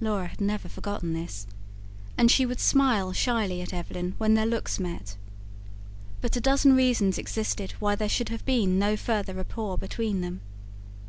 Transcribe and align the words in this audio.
Laura 0.00 0.28
had 0.28 0.40
never 0.40 0.68
forgotten 0.68 1.14
this; 1.14 1.48
and 2.16 2.30
she 2.30 2.46
would 2.46 2.60
smile 2.60 3.12
shyly 3.12 3.60
at 3.60 3.74
Evelyn 3.74 4.14
when 4.18 4.34
their 4.34 4.46
looks 4.46 4.78
met. 4.78 5.16
But 6.20 6.36
a 6.36 6.40
dozen 6.40 6.76
reasons 6.76 7.18
existed 7.18 7.72
why 7.80 7.96
there 7.96 8.08
should 8.08 8.28
have 8.28 8.44
been 8.46 8.78
no 8.78 8.96
further 8.96 9.34
rapport 9.34 9.76
between 9.76 10.20
them. 10.20 10.42